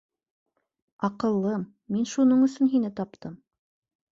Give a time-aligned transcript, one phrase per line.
[1.09, 1.65] Аҡыллым,
[1.97, 3.37] мин шуның өсөн һине таптым.